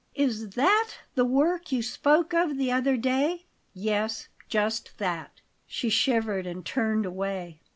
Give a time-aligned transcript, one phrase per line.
[0.15, 6.47] "Is THAT the work you spoke of the other day?" "Yes, just that." She shivered
[6.47, 7.61] and turned away.